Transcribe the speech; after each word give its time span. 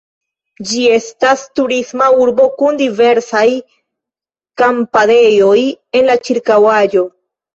Ĝi 0.67 0.79
estas 0.93 1.41
turisma 1.59 2.07
urbo 2.23 2.47
kun 2.61 2.79
diversaj 2.79 3.43
kampadejoj 4.61 5.59
en 5.99 6.09
la 6.11 6.17
ĉirkaŭaĵo. 6.29 7.07